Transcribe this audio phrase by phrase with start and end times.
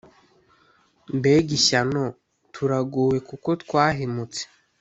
[1.17, 2.03] Mbega ishyano!
[2.53, 4.41] Turagowe kuko twahemutse!